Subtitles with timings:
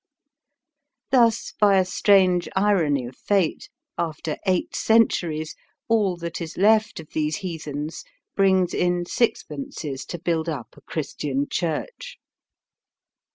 [1.11, 3.69] Thus, by a strange irony of fate,
[3.99, 5.55] after eight centuries,
[5.87, 8.03] all that is left of these heathens
[8.35, 12.17] brings in sixpences to build up a Christian church.